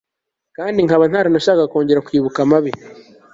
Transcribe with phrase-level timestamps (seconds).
[0.55, 2.71] kandi nkaba ntaranashakaga kongera kwibuka amabi